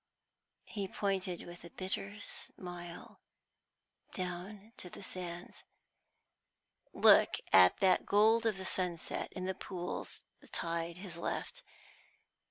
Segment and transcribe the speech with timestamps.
[0.65, 3.21] He pointed with a bitter smile
[4.15, 5.63] down to the sands.
[6.91, 11.61] "Look at that gold of the sunset in the pools the tide has left.